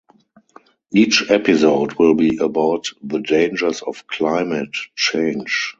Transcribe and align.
Each 0.95 1.29
episode 1.29 1.93
will 1.93 2.15
be 2.15 2.37
about 2.39 2.87
the 3.03 3.19
dangers 3.19 3.83
of 3.83 4.07
climate 4.07 4.73
change. 4.95 5.69